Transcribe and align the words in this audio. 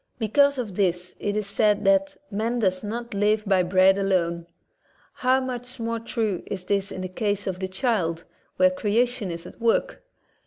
Because 0.17 0.57
of 0.57 0.73
this 0.77 1.13
it 1.19 1.35
is 1.35 1.45
said 1.45 1.85
that 1.85 2.17
''Man 2.33 2.59
does 2.59 2.81
not 2.81 3.13
live 3.13 3.45
by 3.45 3.61
bread 3.61 3.99
alone." 3.99 4.47
How 5.13 5.39
much 5.39 5.79
more 5.79 5.99
true 5.99 6.41
is 6.47 6.65
this 6.65 6.91
in 6.91 7.01
the 7.01 7.07
case 7.07 7.45
of 7.45 7.59
the 7.59 7.67
child, 7.67 8.23
where 8.55 8.71
creation 8.71 9.29
is 9.29 9.45
at 9.45 9.61
work? 9.61 10.01